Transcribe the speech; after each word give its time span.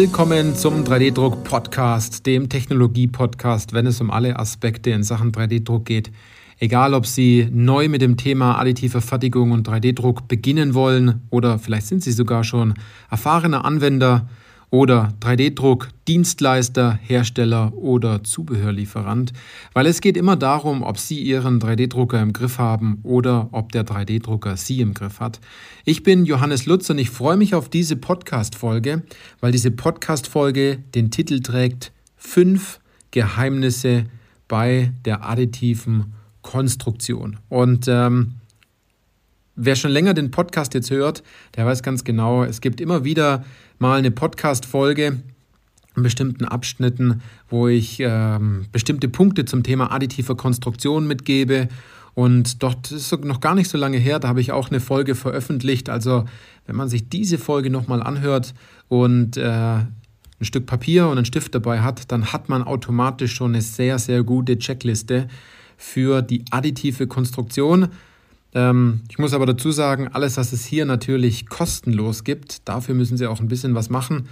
Willkommen 0.00 0.54
zum 0.54 0.84
3D-Druck-Podcast, 0.84 2.24
dem 2.24 2.48
Technologie-Podcast, 2.48 3.72
wenn 3.72 3.84
es 3.84 4.00
um 4.00 4.12
alle 4.12 4.38
Aspekte 4.38 4.90
in 4.90 5.02
Sachen 5.02 5.32
3D-Druck 5.32 5.86
geht. 5.86 6.12
Egal, 6.60 6.94
ob 6.94 7.04
Sie 7.04 7.48
neu 7.50 7.88
mit 7.88 8.00
dem 8.00 8.16
Thema 8.16 8.60
additive 8.60 9.00
Fertigung 9.00 9.50
und 9.50 9.68
3D-Druck 9.68 10.28
beginnen 10.28 10.74
wollen 10.74 11.22
oder 11.30 11.58
vielleicht 11.58 11.88
sind 11.88 12.04
Sie 12.04 12.12
sogar 12.12 12.44
schon 12.44 12.74
erfahrener 13.10 13.64
Anwender 13.64 14.28
oder 14.70 15.14
3D-Druck, 15.20 15.88
Dienstleister, 16.06 16.98
Hersteller 17.02 17.72
oder 17.74 18.22
Zubehörlieferant, 18.22 19.32
weil 19.72 19.86
es 19.86 20.00
geht 20.00 20.16
immer 20.16 20.36
darum, 20.36 20.82
ob 20.82 20.98
Sie 20.98 21.20
Ihren 21.20 21.60
3D-Drucker 21.60 22.20
im 22.20 22.32
Griff 22.32 22.58
haben 22.58 22.98
oder 23.02 23.48
ob 23.52 23.72
der 23.72 23.84
3D-Drucker 23.84 24.56
Sie 24.56 24.80
im 24.80 24.94
Griff 24.94 25.20
hat. 25.20 25.40
Ich 25.84 26.02
bin 26.02 26.26
Johannes 26.26 26.66
Lutz 26.66 26.90
und 26.90 26.98
ich 26.98 27.10
freue 27.10 27.36
mich 27.36 27.54
auf 27.54 27.68
diese 27.68 27.96
Podcast-Folge, 27.96 29.02
weil 29.40 29.52
diese 29.52 29.70
Podcast-Folge 29.70 30.78
den 30.94 31.10
Titel 31.10 31.40
trägt 31.40 31.92
Fünf 32.16 32.80
Geheimnisse 33.10 34.04
bei 34.48 34.92
der 35.04 35.24
additiven 35.28 36.14
Konstruktion. 36.42 37.38
Und 37.48 37.86
ähm, 37.88 38.34
wer 39.54 39.76
schon 39.76 39.90
länger 39.90 40.14
den 40.14 40.30
Podcast 40.30 40.74
jetzt 40.74 40.90
hört, 40.90 41.22
der 41.56 41.66
weiß 41.66 41.82
ganz 41.82 42.04
genau, 42.04 42.44
es 42.44 42.60
gibt 42.60 42.80
immer 42.80 43.04
wieder 43.04 43.44
mal 43.78 43.98
eine 43.98 44.10
Podcast-Folge 44.10 45.20
in 45.96 46.02
bestimmten 46.02 46.44
Abschnitten, 46.44 47.22
wo 47.48 47.68
ich 47.68 47.98
ähm, 48.00 48.66
bestimmte 48.72 49.08
Punkte 49.08 49.44
zum 49.44 49.62
Thema 49.62 49.92
additive 49.92 50.36
Konstruktion 50.36 51.06
mitgebe. 51.06 51.68
Und 52.14 52.62
dort 52.62 52.90
ist 52.90 53.12
noch 53.24 53.40
gar 53.40 53.54
nicht 53.54 53.70
so 53.70 53.78
lange 53.78 53.98
her, 53.98 54.18
da 54.18 54.28
habe 54.28 54.40
ich 54.40 54.50
auch 54.50 54.70
eine 54.70 54.80
Folge 54.80 55.14
veröffentlicht. 55.14 55.88
Also 55.88 56.24
wenn 56.66 56.76
man 56.76 56.88
sich 56.88 57.08
diese 57.08 57.38
Folge 57.38 57.70
nochmal 57.70 58.02
anhört 58.02 58.54
und 58.88 59.36
äh, 59.36 59.42
ein 60.40 60.44
Stück 60.44 60.66
Papier 60.66 61.06
und 61.06 61.18
einen 61.18 61.24
Stift 61.24 61.54
dabei 61.54 61.80
hat, 61.80 62.10
dann 62.10 62.32
hat 62.32 62.48
man 62.48 62.62
automatisch 62.62 63.34
schon 63.34 63.52
eine 63.52 63.62
sehr, 63.62 63.98
sehr 63.98 64.22
gute 64.24 64.58
Checkliste 64.58 65.28
für 65.76 66.22
die 66.22 66.44
additive 66.50 67.06
Konstruktion. 67.06 67.88
Ähm, 68.58 69.02
ich 69.08 69.18
muss 69.18 69.34
aber 69.34 69.46
dazu 69.46 69.70
sagen, 69.70 70.08
alles, 70.08 70.36
was 70.36 70.52
es 70.52 70.64
hier 70.64 70.84
natürlich 70.84 71.46
kostenlos 71.46 72.24
gibt, 72.24 72.68
dafür 72.68 72.96
müssen 72.96 73.16
Sie 73.16 73.26
auch 73.28 73.40
ein 73.40 73.46
bisschen 73.46 73.76
was 73.76 73.88
machen. 73.88 74.28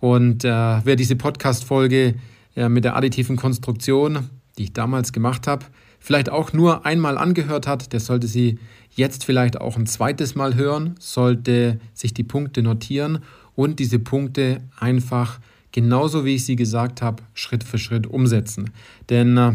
Und 0.00 0.44
äh, 0.44 0.48
wer 0.48 0.96
diese 0.96 1.14
Podcast-Folge 1.14 2.16
äh, 2.56 2.68
mit 2.68 2.84
der 2.84 2.96
additiven 2.96 3.36
Konstruktion, 3.36 4.30
die 4.56 4.64
ich 4.64 4.72
damals 4.72 5.12
gemacht 5.12 5.46
habe, 5.46 5.66
vielleicht 6.00 6.28
auch 6.28 6.52
nur 6.52 6.86
einmal 6.86 7.18
angehört 7.18 7.68
hat, 7.68 7.92
der 7.92 8.00
sollte 8.00 8.26
sie 8.26 8.58
jetzt 8.96 9.24
vielleicht 9.24 9.60
auch 9.60 9.76
ein 9.76 9.86
zweites 9.86 10.34
Mal 10.34 10.56
hören, 10.56 10.96
sollte 10.98 11.78
sich 11.94 12.12
die 12.12 12.24
Punkte 12.24 12.62
notieren 12.62 13.20
und 13.54 13.78
diese 13.78 14.00
Punkte 14.00 14.60
einfach 14.78 15.38
genauso 15.70 16.24
wie 16.24 16.34
ich 16.34 16.44
sie 16.44 16.56
gesagt 16.56 17.00
habe, 17.00 17.22
Schritt 17.34 17.62
für 17.62 17.78
Schritt 17.78 18.08
umsetzen. 18.08 18.70
Denn 19.08 19.36
äh, 19.36 19.52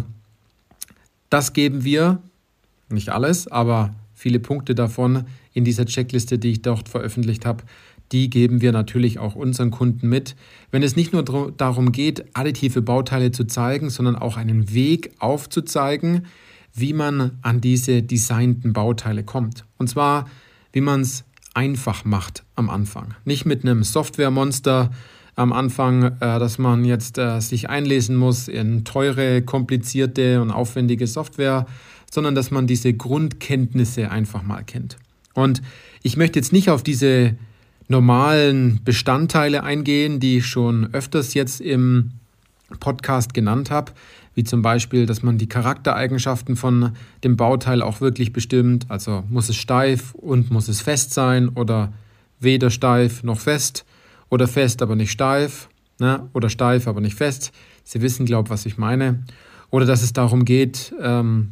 das 1.30 1.52
geben 1.52 1.84
wir, 1.84 2.20
nicht 2.90 3.10
alles, 3.10 3.50
aber 3.50 3.94
Viele 4.24 4.40
Punkte 4.40 4.74
davon 4.74 5.26
in 5.52 5.66
dieser 5.66 5.86
Checkliste, 5.86 6.40
die 6.40 6.52
ich 6.52 6.62
dort 6.62 6.88
veröffentlicht 6.88 7.46
habe, 7.46 7.66
die 8.14 8.30
geben 8.30 8.62
wir 8.62 8.72
natürlich 8.72 9.20
auch 9.20 9.36
unseren 9.36 9.70
Kunden 9.70 10.08
mit. 10.08 10.38
Wenn 10.72 10.82
es 10.82 10.96
nicht 10.96 11.12
nur 11.12 11.24
darum 11.52 11.92
geht, 11.92 12.24
additive 12.32 12.82
Bauteile 12.82 13.32
zu 13.32 13.44
zeigen, 13.44 13.90
sondern 13.90 14.16
auch 14.16 14.38
einen 14.38 14.74
Weg 14.74 15.12
aufzuzeigen, 15.20 16.26
wie 16.74 16.94
man 16.94 17.38
an 17.42 17.60
diese 17.60 18.02
designten 18.02 18.72
Bauteile 18.72 19.26
kommt. 19.26 19.66
Und 19.78 19.90
zwar, 19.90 20.30
wie 20.72 20.80
man 20.80 21.02
es 21.02 21.26
einfach 21.54 22.06
macht 22.06 22.46
am 22.56 22.70
Anfang. 22.70 23.16
Nicht 23.26 23.46
mit 23.46 23.66
einem 23.66 23.84
Softwaremonster 23.84 24.90
am 25.36 25.52
Anfang, 25.52 26.04
äh, 26.04 26.40
dass 26.40 26.58
man 26.58 26.86
jetzt 26.86 27.18
äh, 27.18 27.42
sich 27.42 27.70
einlesen 27.70 28.16
muss 28.16 28.48
in 28.48 28.86
teure, 28.86 29.42
komplizierte 29.42 30.42
und 30.42 30.50
aufwendige 30.50 31.08
Software, 31.08 31.66
sondern 32.14 32.36
dass 32.36 32.52
man 32.52 32.68
diese 32.68 32.94
Grundkenntnisse 32.94 34.12
einfach 34.12 34.44
mal 34.44 34.64
kennt. 34.64 34.98
Und 35.34 35.64
ich 36.04 36.16
möchte 36.16 36.38
jetzt 36.38 36.54
nicht 36.54 36.70
auf 36.70 36.84
diese 36.84 37.36
normalen 37.88 38.82
Bestandteile 38.84 39.64
eingehen, 39.64 40.20
die 40.20 40.38
ich 40.38 40.46
schon 40.46 40.94
öfters 40.94 41.34
jetzt 41.34 41.60
im 41.60 42.12
Podcast 42.80 43.34
genannt 43.34 43.72
habe, 43.72 43.94
wie 44.36 44.44
zum 44.44 44.62
Beispiel, 44.62 45.08
dass 45.08 45.24
man 45.24 45.40
die 45.40 45.50
Charaktereigenschaften 45.50 46.56
von 46.56 46.92
dem 47.24 47.36
Bauteil 47.36 47.82
auch 47.82 48.00
wirklich 48.00 48.32
bestimmt. 48.32 48.86
Also 48.90 49.24
muss 49.30 49.50
es 49.50 49.56
steif 49.56 50.14
und 50.14 50.52
muss 50.52 50.68
es 50.68 50.82
fest 50.82 51.14
sein 51.14 51.50
oder 51.50 51.94
weder 52.40 52.70
steif 52.70 53.24
noch 53.24 53.40
fest 53.40 53.86
oder 54.30 54.48
fest, 54.48 54.84
aber 54.84 54.96
nicht 54.96 55.12
steif 55.12 55.68
ne? 56.00 56.30
oder 56.34 56.50
steif, 56.50 56.88
aber 56.88 57.02
nicht 57.02 57.16
fest. 57.16 57.52
Sie 57.84 58.02
wissen, 58.02 58.28
glaube 58.28 58.48
ich, 58.48 58.52
was 58.52 58.68
ich 58.68 58.78
meine. 58.78 59.24
Oder 59.72 59.88
dass 59.88 60.04
es 60.04 60.14
darum 60.14 60.46
geht, 60.46 60.94
ähm, 61.02 61.52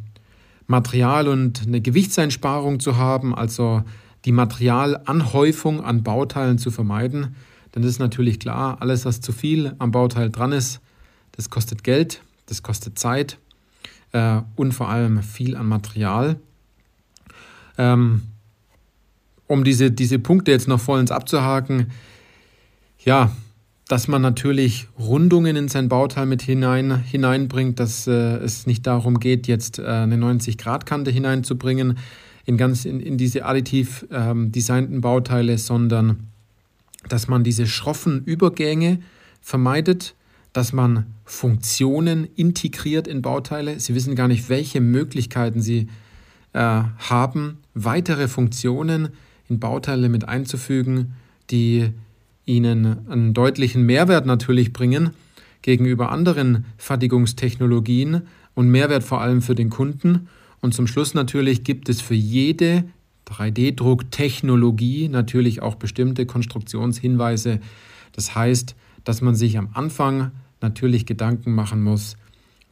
Material 0.72 1.28
und 1.28 1.62
eine 1.66 1.80
Gewichtseinsparung 1.80 2.80
zu 2.80 2.96
haben, 2.96 3.34
also 3.34 3.84
die 4.24 4.32
Materialanhäufung 4.32 5.84
an 5.84 6.02
Bauteilen 6.02 6.58
zu 6.58 6.70
vermeiden. 6.70 7.36
Denn 7.74 7.82
das 7.82 7.92
ist 7.92 7.98
natürlich 8.00 8.40
klar, 8.40 8.78
alles, 8.80 9.04
was 9.04 9.20
zu 9.20 9.32
viel 9.32 9.74
am 9.78 9.92
Bauteil 9.92 10.30
dran 10.30 10.52
ist, 10.52 10.80
das 11.32 11.50
kostet 11.50 11.84
Geld, 11.84 12.22
das 12.46 12.62
kostet 12.62 12.98
Zeit 12.98 13.38
äh, 14.12 14.40
und 14.56 14.72
vor 14.72 14.88
allem 14.88 15.22
viel 15.22 15.56
an 15.56 15.68
Material. 15.68 16.36
Ähm, 17.78 18.22
um 19.46 19.64
diese, 19.64 19.90
diese 19.90 20.18
Punkte 20.18 20.50
jetzt 20.50 20.68
noch 20.68 20.80
vollends 20.80 21.12
abzuhaken, 21.12 21.90
ja, 23.04 23.30
dass 23.92 24.08
man 24.08 24.22
natürlich 24.22 24.88
Rundungen 24.98 25.54
in 25.54 25.68
sein 25.68 25.90
Bauteil 25.90 26.24
mit 26.24 26.40
hinein, 26.40 27.04
hineinbringt, 27.04 27.78
dass 27.78 28.06
äh, 28.06 28.38
es 28.38 28.66
nicht 28.66 28.86
darum 28.86 29.20
geht, 29.20 29.46
jetzt 29.46 29.78
äh, 29.78 29.82
eine 29.82 30.16
90-Grad-Kante 30.16 31.10
hineinzubringen 31.10 31.98
in, 32.46 32.56
ganz, 32.56 32.86
in, 32.86 33.00
in 33.00 33.18
diese 33.18 33.44
additiv 33.44 34.06
ähm, 34.10 34.50
designten 34.50 35.02
Bauteile, 35.02 35.58
sondern 35.58 36.28
dass 37.10 37.28
man 37.28 37.44
diese 37.44 37.66
schroffen 37.66 38.24
Übergänge 38.24 39.00
vermeidet, 39.42 40.14
dass 40.54 40.72
man 40.72 41.04
Funktionen 41.26 42.26
integriert 42.34 43.06
in 43.06 43.20
Bauteile. 43.20 43.78
Sie 43.78 43.94
wissen 43.94 44.14
gar 44.14 44.26
nicht, 44.26 44.48
welche 44.48 44.80
Möglichkeiten 44.80 45.60
Sie 45.60 45.88
äh, 46.54 46.60
haben, 46.60 47.58
weitere 47.74 48.26
Funktionen 48.26 49.10
in 49.50 49.60
Bauteile 49.60 50.08
mit 50.08 50.26
einzufügen, 50.26 51.12
die 51.50 51.92
ihnen 52.44 53.08
einen 53.08 53.34
deutlichen 53.34 53.82
Mehrwert 53.82 54.26
natürlich 54.26 54.72
bringen 54.72 55.10
gegenüber 55.62 56.10
anderen 56.10 56.64
Fertigungstechnologien 56.76 58.22
und 58.54 58.68
Mehrwert 58.68 59.04
vor 59.04 59.20
allem 59.20 59.42
für 59.42 59.54
den 59.54 59.70
Kunden. 59.70 60.28
Und 60.60 60.74
zum 60.74 60.86
Schluss 60.86 61.14
natürlich 61.14 61.64
gibt 61.64 61.88
es 61.88 62.00
für 62.00 62.14
jede 62.14 62.84
3D-Drucktechnologie 63.28 65.08
natürlich 65.08 65.62
auch 65.62 65.76
bestimmte 65.76 66.26
Konstruktionshinweise. 66.26 67.60
Das 68.12 68.34
heißt, 68.34 68.74
dass 69.04 69.22
man 69.22 69.34
sich 69.34 69.56
am 69.56 69.70
Anfang 69.72 70.32
natürlich 70.60 71.06
Gedanken 71.06 71.54
machen 71.54 71.82
muss, 71.82 72.16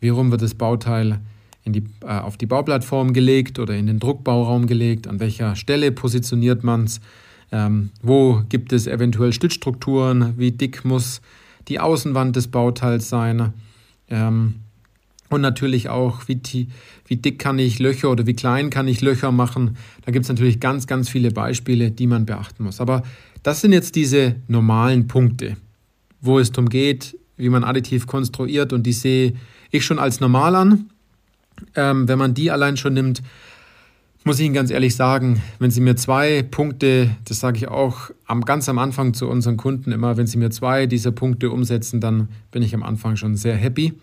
wie 0.01 0.09
rum 0.09 0.31
wird 0.31 0.43
das 0.43 0.55
Bauteil 0.55 1.21
die, 1.67 1.85
äh, 2.03 2.19
auf 2.19 2.37
die 2.37 2.47
Bauplattform 2.47 3.13
gelegt 3.13 3.59
oder 3.59 3.75
in 3.77 3.87
den 3.87 3.99
Druckbauraum 3.99 4.67
gelegt, 4.67 5.07
an 5.07 5.21
welcher 5.21 5.57
Stelle 5.57 5.93
positioniert 5.93 6.65
man 6.65 6.85
es, 6.85 7.01
ähm, 7.53 7.91
wo 8.03 8.43
gibt 8.49 8.73
es 8.73 8.87
eventuell 8.87 9.33
Stützstrukturen? 9.33 10.35
Wie 10.37 10.53
dick 10.53 10.85
muss 10.85 11.21
die 11.69 11.81
Außenwand 11.81 12.37
des 12.37 12.49
Bauteils 12.49 13.09
sein? 13.09 13.53
Ähm, 14.09 14.55
und 15.31 15.41
natürlich 15.41 15.89
auch, 15.89 16.27
wie, 16.27 16.69
wie 17.07 17.17
dick 17.17 17.39
kann 17.39 17.59
ich 17.59 17.79
Löcher 17.79 18.11
oder 18.11 18.27
wie 18.27 18.35
klein 18.35 18.69
kann 18.69 18.89
ich 18.89 19.01
Löcher 19.01 19.31
machen. 19.31 19.77
Da 20.05 20.11
gibt 20.11 20.25
es 20.25 20.29
natürlich 20.29 20.59
ganz, 20.59 20.89
ganz 20.89 21.09
viele 21.09 21.31
Beispiele, 21.31 21.93
die 21.93 22.09
man 22.09 22.27
beachten 22.27 22.65
muss. 22.65 22.81
Aber 22.81 23.05
das 23.45 23.61
sind 23.61 23.73
jetzt 23.73 23.95
diese 23.95 24.37
normalen 24.49 25.07
Punkte, 25.07 25.57
wo 26.21 26.41
es 26.41 26.51
darum 26.51 26.69
geht, 26.69 27.17
wie 27.37 27.49
man 27.49 27.63
additiv 27.63 28.09
konstruiert. 28.09 28.73
Und 28.73 28.83
die 28.85 28.93
sehe 28.93 29.35
ich 29.71 29.85
schon 29.85 30.01
als 30.01 30.21
normal 30.21 30.57
an. 30.57 30.91
Ähm, 31.77 32.09
wenn 32.09 32.19
man 32.19 32.35
die 32.35 32.51
allein 32.51 32.77
schon 32.77 32.95
nimmt, 32.95 33.23
muss 34.25 34.39
ich 34.39 34.47
Ihnen 34.47 34.55
ganz 34.55 34.71
ehrlich 34.71 34.97
sagen, 34.97 35.43
wenn 35.59 35.71
Sie 35.71 35.81
mir 35.81 35.97
zwei 35.97 36.43
Punkte, 36.43 37.11
das 37.25 37.41
sage 37.41 37.57
ich 37.57 37.69
auch 37.69 38.11
am, 38.27 38.45
ganz 38.45 38.69
am 38.69 38.79
Anfang 38.79 39.15
zu 39.15 39.29
unseren 39.29 39.57
Kunden 39.57 39.93
immer, 39.93 40.17
wenn 40.17 40.27
Sie 40.27 40.37
mir 40.37 40.51
zwei 40.51 40.87
dieser 40.87 41.11
Punkte 41.11 41.51
umsetzen, 41.51 42.01
dann 42.01 42.29
bin 42.51 42.63
ich 42.63 42.75
am 42.75 42.83
Anfang 42.83 43.17
schon 43.17 43.37
sehr 43.37 43.57
happy, 43.57 43.95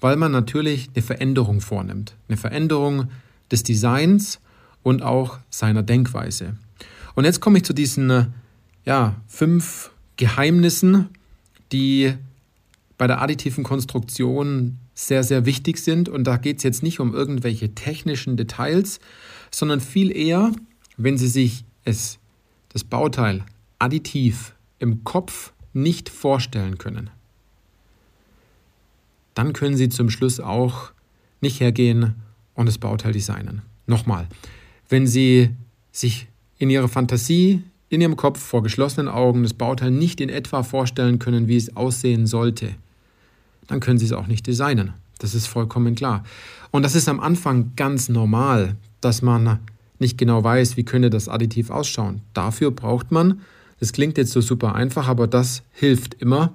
weil 0.00 0.16
man 0.16 0.30
natürlich 0.30 0.90
eine 0.94 1.02
Veränderung 1.02 1.60
vornimmt. 1.60 2.14
Eine 2.28 2.36
Veränderung 2.36 3.08
des 3.50 3.64
Designs 3.64 4.40
und 4.82 5.02
auch 5.02 5.38
seiner 5.50 5.82
Denkweise. 5.82 6.56
Und 7.14 7.24
jetzt 7.24 7.40
komme 7.40 7.58
ich 7.58 7.64
zu 7.64 7.72
diesen 7.72 8.32
ja, 8.84 9.16
fünf 9.26 9.90
Geheimnissen, 10.16 11.08
die 11.72 12.14
bei 12.96 13.06
der 13.06 13.20
additiven 13.20 13.64
Konstruktion 13.64 14.78
sehr, 14.94 15.24
sehr 15.24 15.44
wichtig 15.44 15.78
sind. 15.78 16.08
Und 16.08 16.24
da 16.24 16.36
geht 16.36 16.58
es 16.58 16.62
jetzt 16.62 16.82
nicht 16.82 17.00
um 17.00 17.12
irgendwelche 17.12 17.74
technischen 17.74 18.36
Details, 18.36 19.00
sondern 19.56 19.80
viel 19.80 20.14
eher, 20.14 20.52
wenn 20.96 21.18
Sie 21.18 21.28
sich 21.28 21.64
es, 21.84 22.18
das 22.70 22.84
Bauteil 22.84 23.44
additiv 23.78 24.54
im 24.78 25.04
Kopf 25.04 25.52
nicht 25.72 26.08
vorstellen 26.08 26.78
können, 26.78 27.10
dann 29.34 29.52
können 29.52 29.76
Sie 29.76 29.88
zum 29.88 30.10
Schluss 30.10 30.40
auch 30.40 30.92
nicht 31.40 31.60
hergehen 31.60 32.14
und 32.54 32.66
das 32.66 32.78
Bauteil 32.78 33.12
designen. 33.12 33.62
Nochmal, 33.86 34.28
wenn 34.88 35.06
Sie 35.06 35.50
sich 35.92 36.28
in 36.58 36.70
Ihrer 36.70 36.88
Fantasie, 36.88 37.62
in 37.88 38.00
Ihrem 38.00 38.16
Kopf 38.16 38.40
vor 38.40 38.62
geschlossenen 38.62 39.08
Augen 39.08 39.42
das 39.42 39.54
Bauteil 39.54 39.90
nicht 39.90 40.20
in 40.20 40.28
etwa 40.28 40.62
vorstellen 40.62 41.18
können, 41.18 41.48
wie 41.48 41.56
es 41.56 41.76
aussehen 41.76 42.26
sollte, 42.26 42.74
dann 43.66 43.80
können 43.80 43.98
Sie 43.98 44.06
es 44.06 44.12
auch 44.12 44.26
nicht 44.26 44.46
designen. 44.46 44.94
Das 45.18 45.34
ist 45.34 45.46
vollkommen 45.46 45.94
klar. 45.94 46.24
Und 46.70 46.82
das 46.82 46.94
ist 46.94 47.08
am 47.08 47.20
Anfang 47.20 47.72
ganz 47.76 48.08
normal, 48.08 48.76
dass 49.04 49.22
man 49.22 49.58
nicht 49.98 50.18
genau 50.18 50.42
weiß, 50.42 50.76
wie 50.76 50.84
könnte 50.84 51.10
das 51.10 51.28
additiv 51.28 51.70
ausschauen. 51.70 52.22
Dafür 52.32 52.70
braucht 52.70 53.12
man, 53.12 53.40
das 53.80 53.92
klingt 53.92 54.18
jetzt 54.18 54.32
so 54.32 54.40
super 54.40 54.74
einfach, 54.74 55.08
aber 55.08 55.26
das 55.26 55.62
hilft 55.72 56.14
immer. 56.14 56.52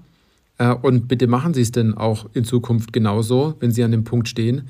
Äh, 0.57 0.73
und 0.73 1.07
bitte 1.07 1.27
machen 1.27 1.53
Sie 1.53 1.61
es 1.61 1.71
denn 1.71 1.93
auch 1.93 2.29
in 2.33 2.43
Zukunft 2.43 2.93
genauso, 2.93 3.55
wenn 3.59 3.71
Sie 3.71 3.83
an 3.83 3.91
dem 3.91 4.03
Punkt 4.03 4.27
stehen. 4.27 4.69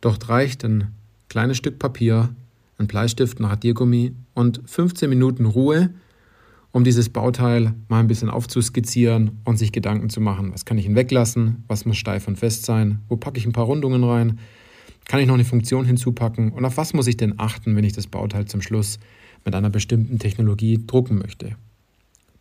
Dort 0.00 0.28
reicht 0.28 0.64
ein 0.64 0.88
kleines 1.28 1.56
Stück 1.56 1.78
Papier, 1.78 2.30
ein 2.78 2.86
Bleistift, 2.86 3.38
ein 3.38 3.44
Radiergummi 3.44 4.12
und 4.34 4.60
15 4.64 5.08
Minuten 5.08 5.44
Ruhe, 5.44 5.90
um 6.72 6.84
dieses 6.84 7.08
Bauteil 7.08 7.74
mal 7.88 8.00
ein 8.00 8.06
bisschen 8.06 8.30
aufzuskizzieren 8.30 9.40
und 9.44 9.58
sich 9.58 9.72
Gedanken 9.72 10.08
zu 10.08 10.20
machen. 10.20 10.52
Was 10.52 10.64
kann 10.64 10.78
ich 10.78 10.86
hinweglassen? 10.86 11.64
Was 11.68 11.84
muss 11.84 11.96
steif 11.96 12.28
und 12.28 12.36
fest 12.36 12.64
sein? 12.64 13.00
Wo 13.08 13.16
packe 13.16 13.38
ich 13.38 13.46
ein 13.46 13.52
paar 13.52 13.64
Rundungen 13.64 14.04
rein? 14.04 14.38
Kann 15.10 15.18
ich 15.18 15.26
noch 15.26 15.34
eine 15.34 15.44
Funktion 15.44 15.84
hinzupacken? 15.86 16.52
Und 16.52 16.64
auf 16.64 16.76
was 16.76 16.94
muss 16.94 17.08
ich 17.08 17.16
denn 17.16 17.34
achten, 17.36 17.74
wenn 17.74 17.82
ich 17.82 17.94
das 17.94 18.06
Bauteil 18.06 18.44
zum 18.44 18.62
Schluss 18.62 19.00
mit 19.44 19.56
einer 19.56 19.68
bestimmten 19.68 20.20
Technologie 20.20 20.78
drucken 20.86 21.18
möchte? 21.18 21.56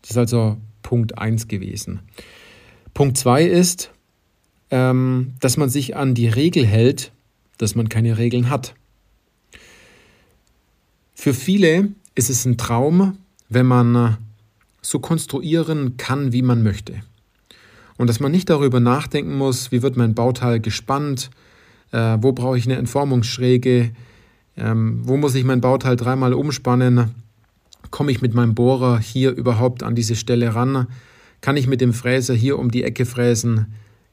Das 0.04 0.12
ist 0.12 0.18
also 0.18 0.57
Punkt 0.83 1.18
1 1.18 1.48
gewesen. 1.48 2.01
Punkt 2.94 3.18
2 3.18 3.45
ist, 3.45 3.89
ähm, 4.69 5.33
dass 5.39 5.57
man 5.57 5.71
sich 5.71 5.95
an 5.95 6.13
die 6.13 6.27
Regel 6.27 6.63
hält, 6.63 7.12
dass 7.57 7.74
man 7.74 7.89
keine 7.89 8.19
Regeln 8.19 8.51
hat. 8.51 8.75
Für 11.15 11.33
viele 11.33 11.89
ist 12.13 12.30
es 12.30 12.45
ein 12.45 12.60
Traum, 12.60 13.18
wenn 13.50 13.65
man 13.65 14.18
so 14.83 15.00
konstruieren 15.00 15.98
kann, 15.98 16.33
wie 16.33 16.44
man 16.44 16.62
möchte. 16.62 17.01
Und 17.98 18.12
dass 18.12 18.19
man 18.19 18.31
nicht 18.31 18.48
darüber 18.48 18.80
nachdenken 18.80 19.36
muss, 19.39 19.72
wie 19.72 19.81
wird 19.81 19.98
mein 19.98 20.13
Bauteil 20.13 20.60
gespannt, 20.60 21.31
äh, 21.91 22.18
wo 22.21 22.31
brauche 22.31 22.57
ich 22.57 22.65
eine 22.65 22.77
Entformungsschräge, 22.77 23.91
ähm, 24.57 25.01
wo 25.03 25.18
muss 25.18 25.36
ich 25.36 25.44
mein 25.44 25.62
Bauteil 25.62 25.95
dreimal 25.95 26.33
umspannen, 26.33 27.12
komme 27.91 28.12
ich 28.12 28.21
mit 28.21 28.33
meinem 28.33 28.56
Bohrer 28.56 29.00
hier 29.00 29.31
überhaupt 29.31 29.83
an 29.83 29.95
diese 29.95 30.15
Stelle 30.15 30.53
ran, 30.56 30.88
kann 31.41 31.57
ich 31.57 31.68
mit 31.68 31.81
dem 31.81 31.94
Fräser 31.94 32.33
hier 32.33 32.59
um 32.59 32.71
die 32.71 32.83
Ecke 32.83 33.06
fräsen, 33.06 33.68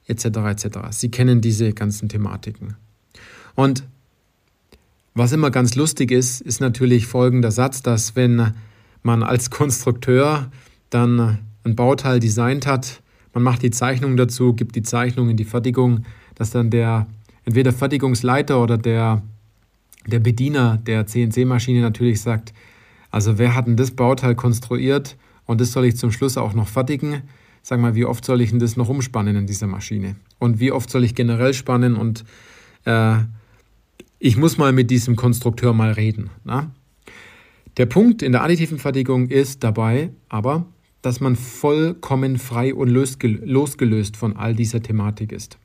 etc. 0.06 0.25
etc. 0.25 0.67
Sie 0.90 1.11
kennen 1.11 1.40
diese 1.40 1.73
ganzen 1.73 2.08
Thematiken. 2.08 2.76
Und 3.55 3.84
was 5.14 5.32
immer 5.32 5.50
ganz 5.50 5.75
lustig 5.75 6.11
ist, 6.11 6.40
ist 6.43 6.61
natürlich 6.61 7.06
folgender 7.06 7.50
Satz, 7.50 7.82
dass 7.82 8.17
wenn 8.17 8.52
man 9.02 9.23
als 9.23 9.50
Konstrukteur 9.50 10.50
dann 10.90 11.38
ein 11.64 11.75
Bauteil 11.75 12.20
designt 12.20 12.67
hat, 12.67 13.02
man 13.32 13.43
macht 13.43 13.62
die 13.62 13.70
Zeichnung 13.70 14.17
dazu, 14.17 14.52
gibt 14.52 14.76
die 14.76 14.82
Zeichnung 14.82 15.31
in 15.31 15.37
die 15.37 15.44
Fertigung, 15.44 16.05
dass 16.34 16.50
dann 16.50 16.70
der 16.70 17.06
entweder 17.47 17.73
Fertigungsleiter 17.73 18.63
oder 18.63 18.77
der, 18.77 19.23
der 20.07 20.19
Bediener 20.19 20.77
der 20.77 21.07
CNC-Maschine 21.07 21.81
natürlich 21.81 22.21
sagt, 22.21 22.53
also 23.11 23.39
wer 23.39 23.55
hat 23.55 23.67
denn 23.67 23.77
das 23.77 23.93
Bauteil 23.93 24.35
konstruiert 24.35 25.17
und 25.47 25.61
das 25.61 25.73
soll 25.73 25.87
ich 25.87 25.97
zum 25.97 26.13
Schluss 26.13 26.37
auch 26.37 26.53
noch 26.53 26.69
fertigen? 26.69 27.23
Sag 27.63 27.81
mal, 27.81 27.95
wie 27.95 28.05
oft 28.05 28.25
soll 28.25 28.41
ich 28.43 28.51
denn 28.51 28.59
das 28.59 28.77
noch 28.77 28.89
umspannen 28.89 29.37
in 29.37 29.47
dieser 29.47 29.67
Maschine? 29.67 30.17
Und 30.39 30.61
wie 30.61 30.71
oft 30.71 30.91
soll 30.91 31.05
ich 31.05 31.15
generell 31.15 31.55
spannen 31.55 31.97
und 31.97 32.25
äh, 32.85 33.17
ich 34.19 34.37
muss 34.37 34.59
mal 34.59 34.73
mit 34.73 34.91
diesem 34.91 35.17
Konstrukteur 35.17 35.73
mal 35.73 35.93
reden. 35.93 36.31
Na? 36.45 36.71
Der 37.77 37.87
Punkt 37.87 38.23
in 38.23 38.33
der 38.33 38.43
additiven 38.43 38.79
Fertigung 38.79 39.29
ist 39.29 39.63
dabei 39.63 40.11
aber, 40.29 40.67
dass 41.03 41.21
man 41.21 41.37
vollkommen 41.37 42.39
frei 42.39 42.75
und 42.75 42.89
losgelöst 42.89 44.17
von 44.17 44.37
all 44.37 44.55
dieser 44.55 44.83
Thematik 44.83 45.33
ist. 45.33 45.59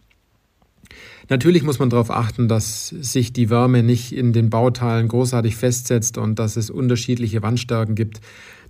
Natürlich 1.29 1.63
muss 1.63 1.79
man 1.79 1.89
darauf 1.89 2.11
achten, 2.11 2.47
dass 2.47 2.89
sich 2.89 3.31
die 3.31 3.49
Wärme 3.49 3.83
nicht 3.83 4.11
in 4.11 4.33
den 4.33 4.49
Bauteilen 4.49 5.07
großartig 5.07 5.55
festsetzt 5.55 6.17
und 6.17 6.39
dass 6.39 6.57
es 6.57 6.69
unterschiedliche 6.69 7.41
Wandstärken 7.41 7.95
gibt. 7.95 8.21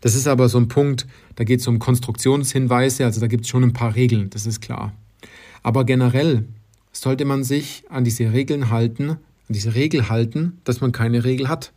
Das 0.01 0.15
ist 0.15 0.27
aber 0.27 0.49
so 0.49 0.59
ein 0.59 0.67
Punkt, 0.67 1.07
da 1.35 1.43
geht 1.43 1.59
es 1.59 1.67
um 1.67 1.79
Konstruktionshinweise, 1.79 3.05
also 3.05 3.21
da 3.21 3.27
gibt 3.27 3.45
es 3.45 3.49
schon 3.49 3.63
ein 3.63 3.73
paar 3.73 3.95
Regeln, 3.95 4.29
das 4.29 4.45
ist 4.45 4.61
klar. 4.61 4.93
Aber 5.63 5.85
generell 5.85 6.45
sollte 6.91 7.25
man 7.25 7.43
sich 7.43 7.83
an 7.89 8.03
diese 8.03 8.33
Regeln 8.33 8.69
halten, 8.69 9.09
an 9.11 9.17
diese 9.49 9.75
Regel 9.75 10.09
halten, 10.09 10.59
dass 10.63 10.81
man 10.81 10.91
keine 10.91 11.23
Regel 11.23 11.49
hat 11.49 11.71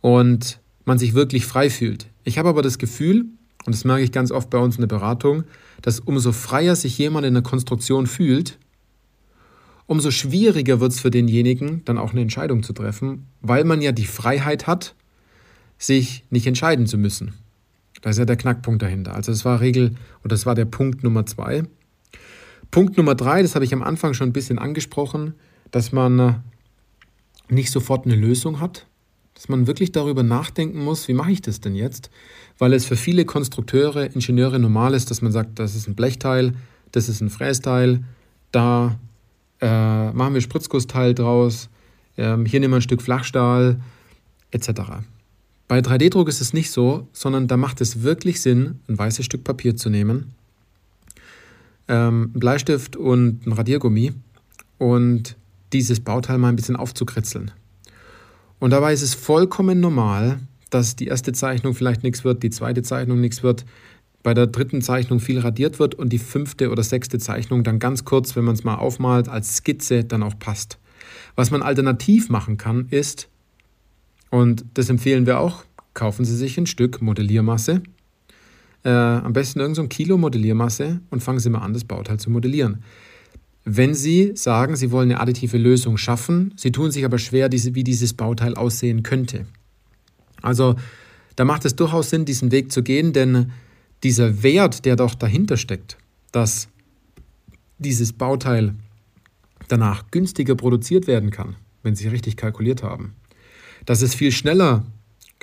und 0.00 0.60
man 0.84 0.98
sich 0.98 1.14
wirklich 1.14 1.46
frei 1.46 1.68
fühlt. 1.68 2.06
Ich 2.24 2.38
habe 2.38 2.48
aber 2.48 2.62
das 2.62 2.78
Gefühl, 2.78 3.26
und 3.66 3.74
das 3.74 3.84
merke 3.84 4.04
ich 4.04 4.12
ganz 4.12 4.30
oft 4.30 4.50
bei 4.50 4.58
uns 4.58 4.76
in 4.76 4.82
der 4.82 4.88
Beratung, 4.88 5.44
dass 5.82 6.00
umso 6.00 6.32
freier 6.32 6.76
sich 6.76 6.96
jemand 6.96 7.26
in 7.26 7.34
der 7.34 7.42
Konstruktion 7.42 8.06
fühlt, 8.06 8.58
umso 9.86 10.10
schwieriger 10.10 10.80
wird 10.80 10.92
es 10.92 11.00
für 11.00 11.10
denjenigen, 11.10 11.84
dann 11.84 11.98
auch 11.98 12.12
eine 12.12 12.20
Entscheidung 12.20 12.62
zu 12.62 12.72
treffen, 12.72 13.26
weil 13.40 13.64
man 13.64 13.80
ja 13.80 13.92
die 13.92 14.06
Freiheit 14.06 14.66
hat, 14.66 14.94
sich 15.78 16.24
nicht 16.30 16.46
entscheiden 16.46 16.86
zu 16.86 16.98
müssen. 16.98 17.34
Da 18.02 18.10
ist 18.10 18.18
ja 18.18 18.24
der 18.24 18.36
Knackpunkt 18.36 18.82
dahinter. 18.82 19.14
Also 19.14 19.32
das 19.32 19.44
war 19.44 19.60
Regel 19.60 19.94
oder 20.20 20.30
das 20.30 20.46
war 20.46 20.54
der 20.54 20.64
Punkt 20.64 21.02
Nummer 21.02 21.26
zwei. 21.26 21.64
Punkt 22.70 22.96
Nummer 22.96 23.14
drei, 23.14 23.42
das 23.42 23.54
habe 23.54 23.64
ich 23.64 23.72
am 23.72 23.82
Anfang 23.82 24.14
schon 24.14 24.30
ein 24.30 24.32
bisschen 24.32 24.58
angesprochen, 24.58 25.34
dass 25.70 25.92
man 25.92 26.42
nicht 27.48 27.70
sofort 27.70 28.06
eine 28.06 28.16
Lösung 28.16 28.60
hat, 28.60 28.86
dass 29.34 29.48
man 29.48 29.66
wirklich 29.66 29.92
darüber 29.92 30.22
nachdenken 30.22 30.82
muss, 30.82 31.08
wie 31.08 31.14
mache 31.14 31.30
ich 31.30 31.42
das 31.42 31.60
denn 31.60 31.74
jetzt? 31.74 32.10
Weil 32.58 32.72
es 32.72 32.86
für 32.86 32.96
viele 32.96 33.24
Konstrukteure, 33.24 34.06
Ingenieure 34.14 34.58
normal 34.58 34.94
ist, 34.94 35.10
dass 35.10 35.22
man 35.22 35.30
sagt, 35.30 35.58
das 35.58 35.76
ist 35.76 35.86
ein 35.86 35.94
Blechteil, 35.94 36.54
das 36.92 37.08
ist 37.08 37.20
ein 37.20 37.30
Frästeil, 37.30 38.02
da 38.50 38.98
äh, 39.60 40.12
machen 40.12 40.34
wir 40.34 40.40
Spritzgussteil 40.40 41.14
draus, 41.14 41.68
äh, 42.16 42.36
hier 42.44 42.60
nehmen 42.60 42.72
wir 42.72 42.76
ein 42.78 42.82
Stück 42.82 43.02
Flachstahl, 43.02 43.80
etc. 44.50 44.70
Bei 45.68 45.80
3D-Druck 45.80 46.28
ist 46.28 46.40
es 46.40 46.52
nicht 46.52 46.70
so, 46.70 47.08
sondern 47.12 47.48
da 47.48 47.56
macht 47.56 47.80
es 47.80 48.02
wirklich 48.02 48.40
Sinn, 48.40 48.80
ein 48.88 48.98
weißes 48.98 49.24
Stück 49.24 49.44
Papier 49.44 49.76
zu 49.76 49.90
nehmen, 49.90 50.32
ähm, 51.88 52.30
einen 52.32 52.40
Bleistift 52.40 52.96
und 52.96 53.46
ein 53.46 53.52
Radiergummi 53.52 54.12
und 54.78 55.36
dieses 55.72 56.00
Bauteil 56.00 56.38
mal 56.38 56.48
ein 56.48 56.56
bisschen 56.56 56.76
aufzukritzeln. 56.76 57.50
Und 58.58 58.70
dabei 58.70 58.92
ist 58.92 59.02
es 59.02 59.14
vollkommen 59.14 59.80
normal, 59.80 60.40
dass 60.70 60.96
die 60.96 61.06
erste 61.06 61.32
Zeichnung 61.32 61.74
vielleicht 61.74 62.02
nichts 62.02 62.24
wird, 62.24 62.42
die 62.42 62.50
zweite 62.50 62.82
Zeichnung 62.82 63.20
nichts 63.20 63.42
wird, 63.42 63.64
bei 64.26 64.34
der 64.34 64.48
dritten 64.48 64.82
Zeichnung 64.82 65.20
viel 65.20 65.38
radiert 65.38 65.78
wird 65.78 65.94
und 65.94 66.12
die 66.12 66.18
fünfte 66.18 66.72
oder 66.72 66.82
sechste 66.82 67.20
Zeichnung 67.20 67.62
dann 67.62 67.78
ganz 67.78 68.04
kurz, 68.04 68.34
wenn 68.34 68.42
man 68.42 68.56
es 68.56 68.64
mal 68.64 68.74
aufmalt, 68.74 69.28
als 69.28 69.58
Skizze 69.58 70.02
dann 70.02 70.24
auch 70.24 70.36
passt. 70.36 70.78
Was 71.36 71.52
man 71.52 71.62
alternativ 71.62 72.28
machen 72.28 72.56
kann, 72.56 72.88
ist, 72.90 73.28
und 74.30 74.64
das 74.74 74.88
empfehlen 74.90 75.26
wir 75.26 75.38
auch, 75.38 75.62
kaufen 75.94 76.24
Sie 76.24 76.34
sich 76.34 76.58
ein 76.58 76.66
Stück 76.66 77.00
Modelliermasse, 77.00 77.82
äh, 78.84 78.88
am 78.88 79.32
besten 79.32 79.60
irgendein 79.60 79.84
so 79.84 79.88
Kilo 79.88 80.18
Modelliermasse 80.18 81.00
und 81.10 81.22
fangen 81.22 81.38
Sie 81.38 81.48
mal 81.48 81.60
an, 81.60 81.72
das 81.72 81.84
Bauteil 81.84 82.18
zu 82.18 82.28
modellieren. 82.28 82.82
Wenn 83.64 83.94
Sie 83.94 84.32
sagen, 84.34 84.74
Sie 84.74 84.90
wollen 84.90 85.12
eine 85.12 85.20
additive 85.20 85.56
Lösung 85.56 85.98
schaffen, 85.98 86.52
Sie 86.56 86.72
tun 86.72 86.90
sich 86.90 87.04
aber 87.04 87.18
schwer, 87.18 87.48
wie 87.52 87.84
dieses 87.84 88.12
Bauteil 88.12 88.56
aussehen 88.56 89.04
könnte. 89.04 89.46
Also 90.42 90.74
da 91.36 91.44
macht 91.44 91.64
es 91.64 91.76
durchaus 91.76 92.10
Sinn, 92.10 92.24
diesen 92.24 92.50
Weg 92.50 92.72
zu 92.72 92.82
gehen, 92.82 93.12
denn 93.12 93.52
dieser 94.06 94.44
Wert, 94.44 94.84
der 94.84 94.94
doch 94.94 95.16
dahinter 95.16 95.56
steckt, 95.56 95.96
dass 96.30 96.68
dieses 97.78 98.12
Bauteil 98.12 98.76
danach 99.66 100.12
günstiger 100.12 100.54
produziert 100.54 101.08
werden 101.08 101.32
kann, 101.32 101.56
wenn 101.82 101.96
Sie 101.96 102.06
richtig 102.06 102.36
kalkuliert 102.36 102.84
haben, 102.84 103.16
dass 103.84 104.02
es 104.02 104.14
viel 104.14 104.30
schneller 104.30 104.86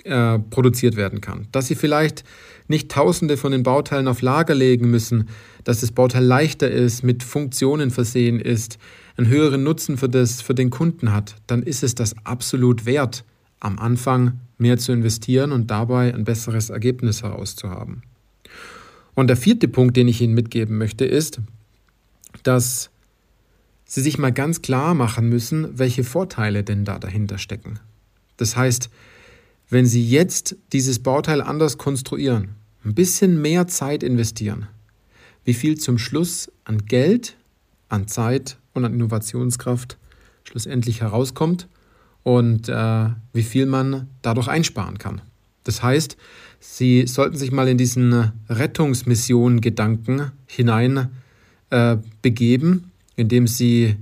äh, 0.06 0.40
produziert 0.40 0.96
werden 0.96 1.20
kann, 1.20 1.50
dass 1.52 1.68
Sie 1.68 1.76
vielleicht 1.76 2.24
nicht 2.70 2.90
Tausende 2.90 3.36
von 3.36 3.52
den 3.52 3.64
Bauteilen 3.64 4.08
auf 4.08 4.22
Lager 4.22 4.56
legen 4.56 4.90
müssen, 4.90 5.28
dass 5.66 5.82
das 5.82 5.92
Bauteil 5.92 6.24
leichter 6.24 6.72
ist, 6.72 7.04
mit 7.04 7.22
Funktionen 7.22 7.92
versehen 7.92 8.40
ist, 8.40 8.78
einen 9.18 9.28
höheren 9.28 9.64
Nutzen 9.64 9.98
für, 9.98 10.08
das, 10.08 10.42
für 10.42 10.56
den 10.56 10.70
Kunden 10.70 11.12
hat, 11.12 11.36
dann 11.48 11.64
ist 11.64 11.84
es 11.84 11.96
das 11.96 12.16
absolut 12.24 12.86
wert, 12.86 13.26
am 13.60 13.78
Anfang 13.78 14.40
mehr 14.58 14.78
zu 14.78 14.94
investieren 14.94 15.52
und 15.52 15.70
dabei 15.70 16.14
ein 16.14 16.24
besseres 16.24 16.70
Ergebnis 16.70 17.24
herauszuhaben. 17.24 18.04
Und 19.16 19.28
der 19.28 19.38
vierte 19.38 19.68
Punkt, 19.68 19.96
den 19.96 20.08
ich 20.08 20.22
Ihnen 20.22 20.34
mitgeben 20.34 20.78
möchte, 20.78 21.06
ist, 21.06 21.40
dass 22.44 22.90
Sie 23.86 24.02
sich 24.02 24.18
mal 24.18 24.32
ganz 24.32 24.62
klar 24.62 24.96
machen 24.96 25.30
müssen, 25.30 25.78
welche 25.78 26.04
Vorteile 26.04 26.64
denn 26.64 26.84
da 26.84 26.98
dahinter 26.98 27.38
stecken. 27.38 27.80
Das 28.38 28.56
heißt, 28.56 28.90
wenn 29.70 29.86
Sie 29.86 30.08
jetzt 30.08 30.56
dieses 30.72 31.00
Bauteil 31.00 31.42
anders 31.42 31.78
konstruieren, 31.78 32.56
ein 32.84 32.96
bisschen 32.96 33.42
mehr 33.42 33.68
Zeit 33.68 34.04
investieren, 34.04 34.68
wie 35.46 35.54
viel 35.54 35.78
zum 35.78 35.98
Schluss 35.98 36.52
an 36.64 36.86
Geld, 36.86 37.36
an 37.90 38.08
Zeit 38.08 38.58
und 38.74 38.86
an 38.86 38.94
Innovationskraft 38.94 39.98
schlussendlich 40.44 41.02
herauskommt 41.02 41.68
und 42.24 42.70
äh, 42.70 43.10
wie 43.34 43.44
viel 43.44 43.66
man 43.66 44.08
dadurch 44.22 44.48
einsparen 44.48 44.98
kann. 44.98 45.22
Das 45.64 45.84
heißt, 45.84 46.18
Sie 46.66 47.06
sollten 47.08 47.36
sich 47.36 47.52
mal 47.52 47.68
in 47.68 47.78
diesen 47.78 48.32
Rettungsmission-Gedanken 48.48 50.32
hinein 50.48 51.10
äh, 51.70 51.98
begeben, 52.22 52.92
indem 53.18 53.48
Sie 53.48 53.98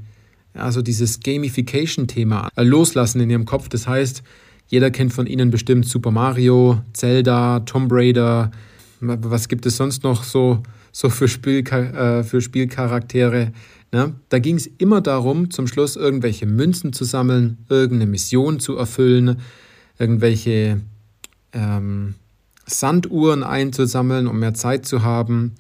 also 0.54 0.84
dieses 0.84 1.22
Gamification-Thema 1.22 2.50
äh, 2.56 2.64
loslassen 2.64 3.20
in 3.20 3.32
Ihrem 3.32 3.46
Kopf. 3.46 3.68
Das 3.68 3.88
heißt, 3.88 4.22
jeder 4.68 4.92
kennt 4.92 5.12
von 5.12 5.26
Ihnen 5.26 5.50
bestimmt 5.50 5.88
Super 5.88 6.12
Mario, 6.12 6.82
Zelda, 6.94 7.62
Tomb 7.62 7.92
Raider. 7.92 8.52
Was 9.00 9.48
gibt 9.48 9.66
es 9.66 9.78
sonst 9.78 10.04
noch 10.04 10.24
so, 10.24 10.62
so 10.92 11.10
für, 11.10 11.28
Spiel, 11.28 11.68
äh, 11.68 12.24
für 12.24 12.42
Spielcharaktere? 12.42 13.54
Ne? 13.92 14.14
Da 14.30 14.38
ging 14.38 14.56
es 14.56 14.68
immer 14.78 15.02
darum, 15.02 15.50
zum 15.50 15.66
Schluss 15.66 15.96
irgendwelche 15.96 16.46
Münzen 16.46 16.94
zu 16.94 17.06
sammeln, 17.06 17.58
irgendeine 17.70 18.10
Mission 18.10 18.60
zu 18.60 18.78
erfüllen, 18.78 19.40
irgendwelche 19.98 20.80
ähm, 21.54 22.14
Sanduhren 22.80 23.44
einzusammeln, 23.44 24.28
um 24.28 24.40
mehr 24.40 24.54
Zeit 24.54 24.86
zu 24.86 25.04
haben 25.04 25.54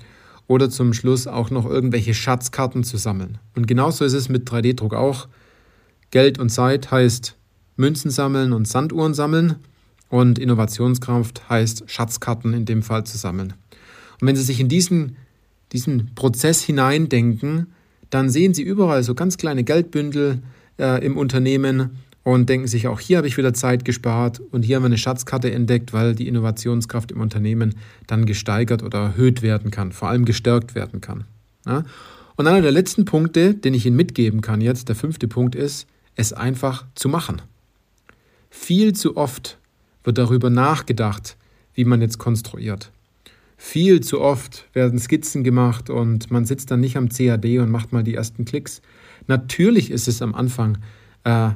oder 0.47 0.69
zum 0.69 0.93
Schluss 0.93 1.27
auch 1.27 1.49
noch 1.49 1.65
irgendwelche 1.65 2.13
Schatzkarten 2.13 2.83
zu 2.83 2.97
sammeln. 2.97 3.37
Und 3.55 3.67
genauso 3.67 4.03
ist 4.03 4.13
es 4.13 4.29
mit 4.29 4.49
3D-Druck 4.49 4.93
auch. 4.93 5.27
Geld 6.11 6.39
und 6.39 6.49
Zeit 6.49 6.91
heißt 6.91 7.35
Münzen 7.77 8.11
sammeln 8.11 8.51
und 8.51 8.67
Sanduhren 8.67 9.13
sammeln 9.13 9.55
und 10.09 10.37
Innovationskraft 10.39 11.49
heißt 11.49 11.83
Schatzkarten 11.87 12.53
in 12.53 12.65
dem 12.65 12.83
Fall 12.83 13.05
zu 13.05 13.17
sammeln. 13.17 13.53
Und 14.19 14.27
wenn 14.27 14.35
Sie 14.35 14.43
sich 14.43 14.59
in 14.59 14.67
diesen, 14.67 15.15
diesen 15.71 16.13
Prozess 16.15 16.61
hineindenken, 16.61 17.67
dann 18.09 18.29
sehen 18.29 18.53
Sie 18.53 18.61
überall 18.61 19.03
so 19.03 19.15
ganz 19.15 19.37
kleine 19.37 19.63
Geldbündel 19.63 20.41
äh, 20.77 21.03
im 21.05 21.17
Unternehmen 21.17 21.97
und 22.23 22.49
denken 22.49 22.67
sich, 22.67 22.87
auch 22.87 22.99
hier 22.99 23.17
habe 23.17 23.27
ich 23.27 23.37
wieder 23.37 23.53
Zeit 23.53 23.83
gespart 23.83 24.39
und 24.51 24.63
hier 24.63 24.75
haben 24.75 24.83
wir 24.83 24.87
eine 24.87 24.97
Schatzkarte 24.97 25.51
entdeckt, 25.51 25.91
weil 25.93 26.13
die 26.13 26.27
Innovationskraft 26.27 27.11
im 27.11 27.19
Unternehmen 27.19 27.75
dann 28.07 28.25
gesteigert 28.25 28.83
oder 28.83 28.99
erhöht 28.99 29.41
werden 29.41 29.71
kann, 29.71 29.91
vor 29.91 30.09
allem 30.09 30.25
gestärkt 30.25 30.75
werden 30.75 31.01
kann. 31.01 31.23
Ja? 31.65 31.83
Und 32.35 32.47
einer 32.47 32.61
der 32.61 32.71
letzten 32.71 33.05
Punkte, 33.05 33.55
den 33.55 33.73
ich 33.73 33.85
Ihnen 33.85 33.95
mitgeben 33.95 34.41
kann 34.41 34.61
jetzt, 34.61 34.89
der 34.89 34.95
fünfte 34.95 35.27
Punkt 35.27 35.55
ist, 35.55 35.87
es 36.15 36.33
einfach 36.33 36.85
zu 36.95 37.09
machen. 37.09 37.41
Viel 38.49 38.93
zu 38.93 39.17
oft 39.17 39.57
wird 40.03 40.17
darüber 40.17 40.49
nachgedacht, 40.49 41.37
wie 41.73 41.85
man 41.85 42.01
jetzt 42.01 42.17
konstruiert. 42.17 42.91
Viel 43.57 44.01
zu 44.01 44.21
oft 44.21 44.65
werden 44.73 44.99
Skizzen 44.99 45.43
gemacht 45.43 45.89
und 45.89 46.31
man 46.31 46.45
sitzt 46.45 46.71
dann 46.71 46.79
nicht 46.79 46.97
am 46.97 47.09
CAD 47.09 47.59
und 47.59 47.69
macht 47.69 47.93
mal 47.93 48.03
die 48.03 48.15
ersten 48.15 48.43
Klicks. 48.43 48.81
Natürlich 49.27 49.91
ist 49.91 50.07
es 50.07 50.21
am 50.21 50.33
Anfang 50.33 50.79
äh, 51.23 51.51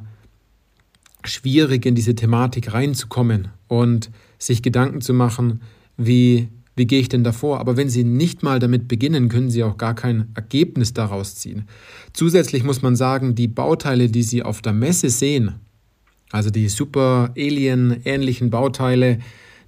schwierig, 1.28 1.86
in 1.86 1.96
diese 1.96 2.16
Thematik 2.16 2.74
reinzukommen 2.74 3.50
und 3.68 4.12
sich 4.38 4.62
Gedanken 4.62 5.02
zu 5.02 5.14
machen, 5.14 5.62
wie, 5.98 6.50
wie 6.76 6.86
gehe 6.86 7.00
ich 7.00 7.10
denn 7.10 7.24
davor? 7.24 7.60
Aber 7.60 7.78
wenn 7.78 7.90
Sie 7.90 8.04
nicht 8.04 8.44
mal 8.44 8.60
damit 8.60 8.88
beginnen, 8.88 9.30
können 9.30 9.50
Sie 9.50 9.64
auch 9.64 9.78
gar 9.78 9.96
kein 9.96 10.30
Ergebnis 10.36 10.94
daraus 10.94 11.36
ziehen. 11.36 11.68
Zusätzlich 12.14 12.64
muss 12.64 12.82
man 12.82 12.96
sagen, 12.96 13.36
die 13.36 13.48
Bauteile, 13.48 14.10
die 14.10 14.24
Sie 14.24 14.44
auf 14.44 14.62
der 14.62 14.74
Messe 14.74 15.10
sehen, 15.10 15.56
also 16.32 16.50
die 16.50 16.70
super 16.70 17.32
Alien-ähnlichen 17.38 18.50
Bauteile, 18.50 19.20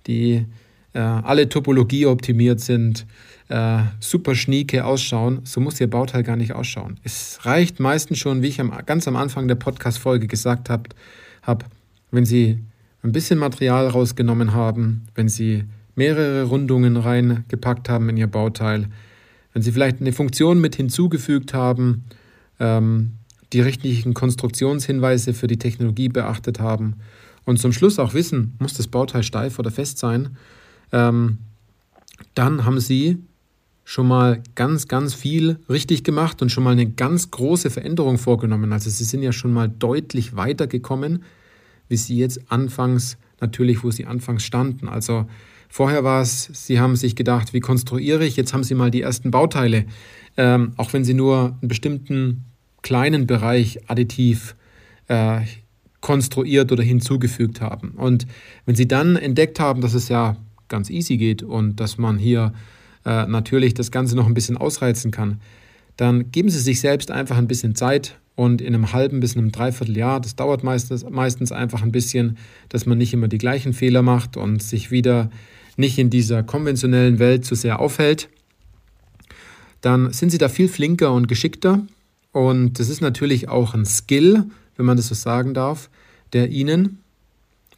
die 0.05 0.45
äh, 0.93 0.99
alle 0.99 1.47
Topologie 1.47 2.05
optimiert 2.05 2.59
sind, 2.59 3.05
äh, 3.49 3.79
super 3.99 4.35
schnieke 4.35 4.83
ausschauen, 4.83 5.41
so 5.43 5.61
muss 5.61 5.79
Ihr 5.79 5.89
Bauteil 5.89 6.23
gar 6.23 6.35
nicht 6.35 6.53
ausschauen. 6.53 6.99
Es 7.03 7.39
reicht 7.43 7.79
meistens 7.79 8.17
schon, 8.17 8.41
wie 8.41 8.47
ich 8.47 8.59
am, 8.59 8.73
ganz 8.85 9.07
am 9.07 9.15
Anfang 9.15 9.47
der 9.47 9.55
Podcast-Folge 9.55 10.27
gesagt 10.27 10.69
habe, 10.69 10.89
habe, 11.47 11.65
wenn 12.11 12.25
Sie 12.25 12.59
ein 13.03 13.11
bisschen 13.11 13.39
Material 13.39 13.87
rausgenommen 13.87 14.53
haben, 14.53 15.07
wenn 15.15 15.29
Sie 15.29 15.63
mehrere 15.95 16.43
Rundungen 16.43 16.97
reingepackt 16.97 17.89
haben 17.89 18.09
in 18.09 18.17
Ihr 18.17 18.27
Bauteil, 18.27 18.87
wenn 19.53 19.61
Sie 19.61 19.71
vielleicht 19.71 20.01
eine 20.01 20.13
Funktion 20.13 20.59
mit 20.59 20.75
hinzugefügt 20.75 21.53
haben, 21.53 22.05
ähm, 22.59 23.13
die 23.53 23.61
richtigen 23.61 24.13
Konstruktionshinweise 24.13 25.33
für 25.33 25.47
die 25.47 25.57
Technologie 25.57 26.09
beachtet 26.09 26.59
haben 26.59 26.95
und 27.45 27.57
zum 27.57 27.71
Schluss 27.71 27.97
auch 27.97 28.13
wissen, 28.13 28.55
muss 28.59 28.73
das 28.73 28.87
Bauteil 28.87 29.23
steif 29.23 29.57
oder 29.57 29.71
fest 29.71 29.97
sein, 29.97 30.37
ähm, 30.91 31.39
dann 32.35 32.65
haben 32.65 32.79
Sie 32.79 33.17
schon 33.83 34.07
mal 34.07 34.43
ganz, 34.55 34.89
ganz 34.89 35.13
viel 35.13 35.59
richtig 35.69 36.03
gemacht 36.03 36.41
und 36.41 36.51
schon 36.51 36.65
mal 36.65 36.71
eine 36.71 36.89
ganz 36.89 37.31
große 37.31 37.69
Veränderung 37.69 38.17
vorgenommen. 38.17 38.73
Also 38.73 38.89
Sie 38.89 39.05
sind 39.05 39.21
ja 39.23 39.31
schon 39.31 39.53
mal 39.53 39.69
deutlich 39.69 40.35
weitergekommen 40.35 41.23
wie 41.87 41.97
sie 41.97 42.17
jetzt 42.17 42.51
anfangs, 42.51 43.17
natürlich, 43.39 43.83
wo 43.83 43.91
sie 43.91 44.05
anfangs 44.05 44.43
standen. 44.43 44.87
Also 44.87 45.27
vorher 45.69 46.03
war 46.03 46.21
es, 46.21 46.49
sie 46.53 46.79
haben 46.79 46.95
sich 46.95 47.15
gedacht, 47.15 47.53
wie 47.53 47.59
konstruiere 47.59 48.25
ich? 48.25 48.35
Jetzt 48.35 48.53
haben 48.53 48.63
sie 48.63 48.75
mal 48.75 48.91
die 48.91 49.01
ersten 49.01 49.31
Bauteile, 49.31 49.85
ähm, 50.37 50.73
auch 50.77 50.93
wenn 50.93 51.03
sie 51.03 51.13
nur 51.13 51.57
einen 51.59 51.67
bestimmten 51.67 52.45
kleinen 52.81 53.27
Bereich 53.27 53.79
additiv 53.89 54.55
äh, 55.07 55.41
konstruiert 56.01 56.71
oder 56.71 56.83
hinzugefügt 56.83 57.61
haben. 57.61 57.91
Und 57.91 58.27
wenn 58.65 58.75
sie 58.75 58.87
dann 58.87 59.15
entdeckt 59.15 59.59
haben, 59.59 59.81
dass 59.81 59.93
es 59.93 60.09
ja 60.09 60.37
ganz 60.67 60.89
easy 60.89 61.17
geht 61.17 61.43
und 61.43 61.79
dass 61.79 61.97
man 61.97 62.17
hier 62.17 62.53
äh, 63.05 63.25
natürlich 63.25 63.73
das 63.73 63.91
Ganze 63.91 64.15
noch 64.15 64.27
ein 64.27 64.33
bisschen 64.33 64.57
ausreizen 64.57 65.11
kann, 65.11 65.41
dann 65.95 66.31
geben 66.31 66.49
Sie 66.49 66.59
sich 66.59 66.79
selbst 66.79 67.09
einfach 67.09 67.37
ein 67.37 67.47
bisschen 67.47 67.75
Zeit 67.75 68.19
und 68.37 68.61
in 68.61 68.75
einem 68.75 68.93
halben 68.93 69.19
bis 69.19 69.35
einem 69.35 69.51
Dreivierteljahr, 69.51 70.21
das 70.21 70.35
dauert 70.35 70.63
meistens, 70.63 71.03
meistens 71.09 71.51
einfach 71.51 71.81
ein 71.81 71.91
bisschen, 71.91 72.37
dass 72.69 72.85
man 72.85 72.99
nicht 72.99 73.11
immer 73.11 73.27
die 73.27 73.39
gleichen 73.39 73.73
Fehler 73.73 74.03
macht 74.03 74.37
und 74.37 74.61
sich 74.61 74.91
wieder 74.91 75.31
nicht 75.75 75.97
in 75.97 76.11
dieser 76.11 76.43
konventionellen 76.43 77.17
Welt 77.17 77.45
zu 77.45 77.55
sehr 77.55 77.79
aufhält, 77.79 78.29
dann 79.81 80.13
sind 80.13 80.29
Sie 80.29 80.37
da 80.37 80.49
viel 80.49 80.69
flinker 80.69 81.13
und 81.13 81.27
geschickter. 81.27 81.81
Und 82.31 82.79
das 82.79 82.89
ist 82.89 83.01
natürlich 83.01 83.49
auch 83.49 83.73
ein 83.73 83.87
Skill, 83.87 84.43
wenn 84.75 84.85
man 84.85 84.97
das 84.97 85.07
so 85.07 85.15
sagen 85.15 85.55
darf, 85.55 85.89
der 86.31 86.49
Ihnen, 86.51 86.99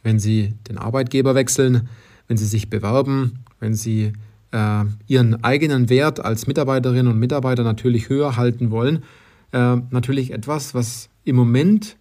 wenn 0.02 0.18
Sie 0.18 0.52
den 0.68 0.76
Arbeitgeber 0.76 1.34
wechseln, 1.34 1.88
wenn 2.28 2.36
Sie 2.36 2.46
sich 2.46 2.68
bewerben, 2.68 3.38
wenn 3.60 3.72
Sie 3.72 4.12
äh, 4.52 4.84
Ihren 5.06 5.42
eigenen 5.42 5.88
Wert 5.88 6.22
als 6.22 6.46
Mitarbeiterinnen 6.46 7.10
und 7.10 7.18
Mitarbeiter 7.18 7.62
natürlich 7.62 8.10
höher 8.10 8.36
halten 8.36 8.70
wollen, 8.70 9.04
äh, 9.52 9.76
natürlich 9.90 10.32
etwas, 10.32 10.74
was 10.74 11.08
im 11.24 11.36
Moment 11.36 11.96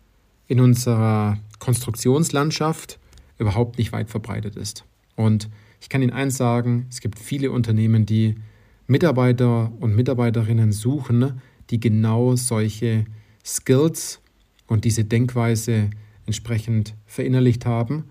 in 0.48 0.60
unserer 0.60 1.38
Konstruktionslandschaft 1.60 3.00
überhaupt 3.38 3.78
nicht 3.78 3.92
weit 3.92 4.10
verbreitet 4.10 4.56
ist. 4.56 4.86
Und 5.16 5.50
ich 5.82 5.90
kann 5.90 6.02
Ihnen 6.02 6.12
eins 6.12 6.38
sagen, 6.38 6.88
es 6.90 7.02
gibt 7.02 7.20
viele 7.20 7.52
Unternehmen, 7.52 8.06
die 8.06 8.36
Mitarbeiter 8.88 9.72
und 9.80 9.96
Mitarbeiterinnen 9.96 10.72
suchen, 10.72 11.42
die 11.70 11.80
genau 11.80 12.36
solche 12.36 13.06
Skills 13.46 14.20
und 14.68 14.86
diese 14.86 15.04
Denkweise 15.04 15.90
entsprechend 16.26 16.96
verinnerlicht 17.06 17.66
haben 17.66 18.06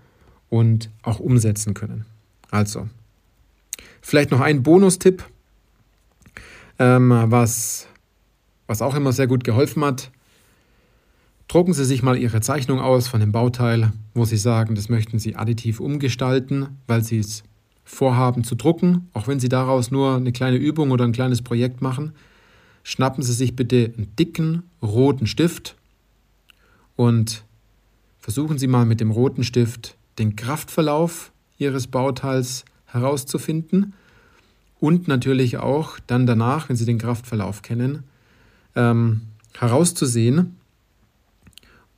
und 0.49 0.89
auch 1.03 1.19
umsetzen 1.19 1.73
können. 1.73 2.05
Also, 2.49 2.87
vielleicht 4.01 4.31
noch 4.31 4.41
ein 4.41 4.63
Bonustipp, 4.63 5.23
ähm, 6.79 7.09
was 7.09 7.87
was 8.69 8.83
auch 8.83 8.93
immer 8.93 9.11
sehr 9.11 9.25
gut 9.25 9.43
geholfen 9.43 9.83
hat, 9.83 10.11
drucken 11.47 11.73
Sie 11.73 11.85
sich 11.85 12.03
mal 12.03 12.15
Ihre 12.15 12.39
Zeichnung 12.39 12.79
aus 12.79 13.07
von 13.07 13.19
dem 13.19 13.31
Bauteil, 13.31 13.91
wo 14.13 14.25
Sie 14.25 14.37
sagen, 14.37 14.75
das 14.75 14.89
möchten 14.89 15.17
Sie 15.17 15.35
additiv 15.35 15.79
umgestalten, 15.79 16.77
weil 16.85 17.03
Sie 17.03 17.17
es 17.17 17.43
vorhaben 17.83 18.43
zu 18.43 18.53
drucken, 18.53 19.09
auch 19.13 19.27
wenn 19.27 19.39
Sie 19.39 19.49
daraus 19.49 19.89
nur 19.89 20.15
eine 20.15 20.31
kleine 20.31 20.57
Übung 20.57 20.91
oder 20.91 21.03
ein 21.03 21.13
kleines 21.13 21.41
Projekt 21.41 21.81
machen. 21.81 22.13
Schnappen 22.83 23.23
Sie 23.23 23.33
sich 23.33 23.55
bitte 23.55 23.91
einen 23.97 24.15
dicken 24.17 24.61
roten 24.83 25.25
Stift 25.25 25.75
und 26.95 27.43
versuchen 28.19 28.59
Sie 28.59 28.67
mal 28.67 28.85
mit 28.85 28.99
dem 28.99 29.09
roten 29.09 29.43
Stift 29.43 29.97
den 30.19 30.35
Kraftverlauf 30.35 31.31
Ihres 31.57 31.87
Bauteils 31.87 32.65
herauszufinden 32.85 33.93
und 34.79 35.07
natürlich 35.07 35.57
auch 35.57 35.97
dann 36.05 36.27
danach, 36.27 36.69
wenn 36.69 36.75
Sie 36.75 36.85
den 36.85 36.99
Kraftverlauf 36.99 37.63
kennen, 37.63 38.03
ähm, 38.75 39.21
herauszusehen, 39.57 40.57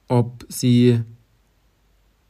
ob 0.08 0.46
sie 0.50 1.01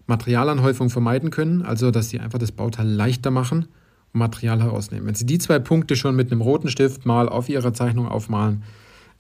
Materialanhäufung 0.08 0.90
vermeiden 0.90 1.30
können, 1.30 1.62
also 1.62 1.90
dass 1.92 2.10
sie 2.10 2.20
einfach 2.20 2.40
das 2.40 2.52
Bauteil 2.52 2.88
leichter 2.88 3.32
machen 3.32 3.68
und 4.14 4.20
Material 4.20 4.62
herausnehmen. 4.62 5.08
Wenn 5.08 5.16
Sie 5.16 5.26
die 5.26 5.38
zwei 5.40 5.60
Punkte 5.60 5.96
schon 5.96 6.16
mit 6.16 6.32
einem 6.32 6.42
roten 6.42 6.70
Stift 6.70 7.06
mal 7.06 7.30
auf 7.30 7.48
Ihrer 7.48 7.74
Zeichnung 7.74 8.08
aufmalen 8.08 8.64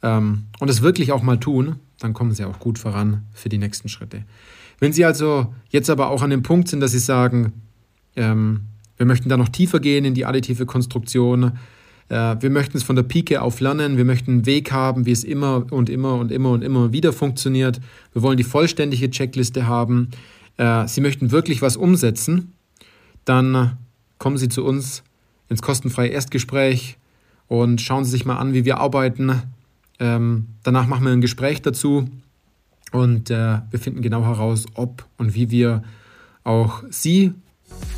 ähm, 0.03 0.47
und 0.59 0.69
es 0.69 0.81
wirklich 0.81 1.11
auch 1.11 1.23
mal 1.23 1.39
tun, 1.39 1.77
dann 1.99 2.13
kommen 2.13 2.33
Sie 2.33 2.43
auch 2.43 2.59
gut 2.59 2.77
voran 2.77 3.23
für 3.33 3.47
die 3.47 3.57
nächsten 3.57 3.87
Schritte. 3.87 4.25
Wenn 4.79 4.91
Sie 4.91 5.05
also 5.05 5.53
jetzt 5.69 5.89
aber 5.89 6.09
auch 6.09 6.23
an 6.23 6.29
dem 6.31 6.43
Punkt 6.43 6.67
sind, 6.67 6.81
dass 6.81 6.91
Sie 6.91 6.99
sagen, 6.99 7.53
ähm, 8.15 8.61
Wir 8.97 9.07
möchten 9.07 9.29
da 9.29 9.37
noch 9.37 9.49
tiefer 9.49 9.79
gehen 9.79 10.05
in 10.05 10.13
die 10.13 10.25
additive 10.25 10.67
Konstruktion. 10.67 11.53
Äh, 12.11 12.41
wir 12.41 12.49
möchten 12.49 12.75
es 12.75 12.83
von 12.83 12.97
der 12.97 13.03
Pike 13.03 13.41
auf 13.41 13.61
lernen. 13.61 13.95
Wir 13.95 14.03
möchten 14.03 14.31
einen 14.31 14.45
Weg 14.45 14.73
haben, 14.73 15.05
wie 15.05 15.13
es 15.13 15.23
immer 15.23 15.65
und 15.71 15.89
immer 15.89 16.15
und 16.15 16.29
immer 16.29 16.51
und 16.51 16.61
immer 16.61 16.91
wieder 16.91 17.13
funktioniert. 17.13 17.79
Wir 18.11 18.21
wollen 18.21 18.35
die 18.35 18.43
vollständige 18.43 19.09
Checkliste 19.09 19.65
haben. 19.65 20.09
Äh, 20.57 20.87
Sie 20.87 20.99
möchten 20.99 21.31
wirklich 21.31 21.61
was 21.61 21.77
umsetzen. 21.77 22.53
Dann 23.23 23.77
kommen 24.17 24.37
Sie 24.37 24.49
zu 24.49 24.65
uns 24.65 25.03
ins 25.47 25.61
kostenfreie 25.61 26.09
Erstgespräch 26.09 26.97
und 27.47 27.79
schauen 27.79 28.03
Sie 28.03 28.11
sich 28.11 28.25
mal 28.25 28.37
an, 28.37 28.53
wie 28.53 28.65
wir 28.65 28.79
arbeiten. 28.79 29.43
Ähm, 29.99 30.47
danach 30.63 30.87
machen 30.87 31.05
wir 31.05 31.13
ein 31.13 31.21
Gespräch 31.21 31.61
dazu 31.61 32.09
und 32.91 33.29
äh, 33.29 33.59
wir 33.69 33.79
finden 33.79 34.01
genau 34.01 34.25
heraus, 34.25 34.65
ob 34.73 35.05
und 35.17 35.33
wie 35.33 35.49
wir 35.49 35.83
auch 36.43 36.83
Sie 36.89 37.33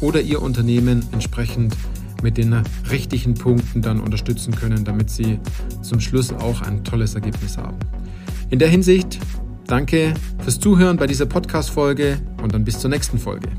oder 0.01 0.21
Ihr 0.21 0.41
Unternehmen 0.41 1.03
entsprechend 1.13 1.75
mit 2.23 2.37
den 2.37 2.55
richtigen 2.89 3.35
Punkten 3.35 3.81
dann 3.81 3.99
unterstützen 3.99 4.55
können, 4.55 4.83
damit 4.85 5.09
Sie 5.09 5.39
zum 5.81 5.99
Schluss 5.99 6.31
auch 6.31 6.61
ein 6.61 6.83
tolles 6.83 7.13
Ergebnis 7.13 7.57
haben. 7.57 7.77
In 8.49 8.59
der 8.59 8.69
Hinsicht, 8.69 9.19
danke 9.67 10.13
fürs 10.39 10.59
Zuhören 10.59 10.97
bei 10.97 11.05
dieser 11.05 11.25
Podcast-Folge 11.25 12.17
und 12.41 12.53
dann 12.53 12.63
bis 12.63 12.79
zur 12.79 12.89
nächsten 12.89 13.19
Folge. 13.19 13.49